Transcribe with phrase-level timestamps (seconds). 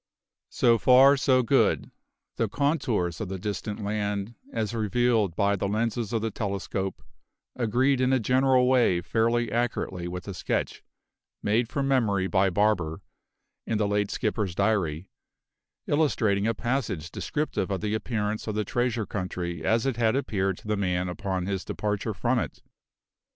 [0.49, 1.91] So far, so good;
[2.37, 7.03] the contours of the distant land, as revealed by the lenses of the telescope,
[7.55, 10.83] agreed in a general way fairly accurately with a sketch
[11.43, 13.03] made from memory by Barber
[13.67, 15.07] in the late skipper's diary,
[15.85, 20.57] illustrating a passage descriptive of the appearance of the treasure country as it had appeared
[20.57, 22.63] to the man upon his departure from it.